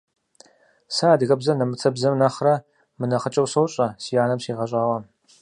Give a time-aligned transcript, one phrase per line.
[0.95, 2.55] Сэ адыгэбзэр нэмыцэбзэм нэхърэ
[2.99, 4.97] мынэхъыкӀэу сощӀэ– си анэм сигъэщӀауэ.